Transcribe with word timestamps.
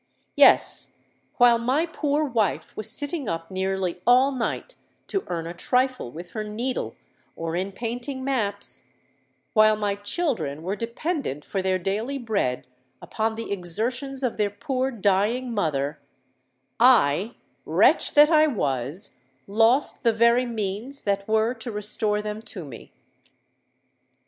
Yes—while 0.35 1.59
my 1.59 1.85
poor 1.85 2.23
wife 2.25 2.75
was 2.75 2.89
sitting 2.89 3.29
up 3.29 3.51
nearly 3.51 4.01
all 4.07 4.31
night 4.31 4.75
to 5.05 5.23
earn 5.27 5.45
a 5.45 5.53
trifle 5.53 6.09
with 6.11 6.31
her 6.31 6.43
needle 6.43 6.95
or 7.35 7.55
in 7.55 7.71
painting 7.71 8.23
maps,—while 8.23 9.75
my 9.75 9.93
children 9.93 10.63
were 10.63 10.75
dependent 10.75 11.45
for 11.45 11.61
their 11.61 11.77
daily 11.77 12.17
bread 12.17 12.65
upon 12.99 13.35
the 13.35 13.51
exertions 13.51 14.23
of 14.23 14.37
their 14.37 14.49
poor 14.49 14.89
dying 14.89 15.53
mother,—I—wretch 15.53 17.35
that 18.15 18.31
I 18.31 18.47
was—lost 18.47 20.01
the 20.03 20.13
very 20.13 20.47
means 20.47 21.03
that 21.03 21.27
were 21.27 21.53
to 21.53 21.71
restore 21.71 22.23
me 22.23 22.41
to 22.41 22.59
them! 22.67 22.89